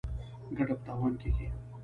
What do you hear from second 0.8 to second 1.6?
تاوان کېږي.